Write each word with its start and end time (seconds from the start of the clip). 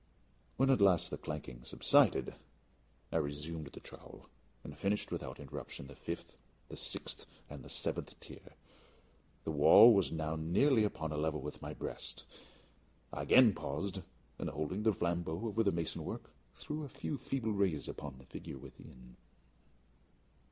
When 0.57 0.71
at 0.71 0.81
last 0.81 1.11
the 1.11 1.17
clanking 1.19 1.63
subsided, 1.63 2.33
I 3.11 3.17
resumed 3.17 3.67
the 3.67 3.79
trowel, 3.79 4.29
and 4.63 4.75
finished 4.75 5.11
without 5.11 5.39
interruption 5.39 5.85
the 5.85 5.95
fifth, 5.95 6.33
the 6.69 6.75
sixth, 6.75 7.27
and 7.51 7.63
the 7.63 7.69
seventh 7.69 8.19
tier. 8.19 8.55
The 9.43 9.51
wall 9.51 9.93
was 9.93 10.11
now 10.11 10.35
nearly 10.35 10.85
upon 10.85 11.11
a 11.11 11.17
level 11.17 11.39
with 11.39 11.61
my 11.61 11.75
breast. 11.75 12.23
I 13.13 13.21
again 13.21 13.53
paused, 13.53 14.01
and 14.39 14.49
holding 14.49 14.81
the 14.81 14.91
flambeaux 14.91 15.45
over 15.45 15.61
the 15.61 15.71
mason 15.71 16.03
work, 16.03 16.31
threw 16.55 16.83
a 16.83 16.89
few 16.89 17.19
feeble 17.19 17.51
rays 17.53 17.87
upon 17.87 18.17
the 18.17 18.25
figure 18.25 18.57
within. 18.57 19.17